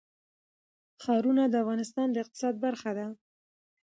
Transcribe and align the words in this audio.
ښارونه 1.03 1.43
د 1.49 1.55
افغانستان 1.63 2.07
د 2.11 2.15
اقتصاد 2.23 2.55
برخه 2.65 2.91
ده. 2.97 3.07